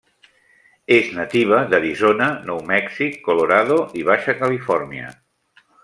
[0.95, 5.15] És nativa d'Arizona, Nou Mèxic, Colorado i Baixa Califòrnia.